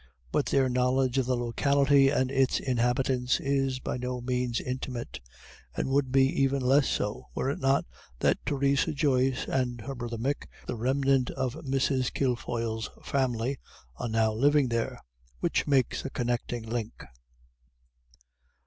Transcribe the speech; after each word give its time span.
But 0.31 0.47
their 0.47 0.67
knowledge 0.67 1.19
of 1.19 1.27
the 1.27 1.37
locality 1.37 2.09
and 2.09 2.31
its 2.31 2.59
inhabitants 2.59 3.39
is 3.39 3.77
by 3.79 3.97
no 3.97 4.19
means 4.19 4.59
intimate, 4.59 5.19
and 5.75 5.89
would 5.89 6.11
be 6.11 6.23
even 6.41 6.59
less 6.63 6.89
so, 6.89 7.27
were 7.35 7.51
it 7.51 7.59
not 7.59 7.85
that 8.17 8.43
Theresa 8.43 8.93
Joyce 8.93 9.45
and 9.47 9.81
her 9.81 9.93
brother 9.93 10.17
Mick, 10.17 10.47
the 10.65 10.75
remnant 10.75 11.29
of 11.29 11.53
Mrs. 11.53 12.11
Kilfoyle's 12.11 12.89
family, 13.03 13.59
are 13.97 14.09
now 14.09 14.33
living 14.33 14.69
there, 14.69 14.99
which 15.39 15.67
makes 15.67 16.03
a 16.03 16.09
connecting 16.09 16.63
link. 16.63 17.03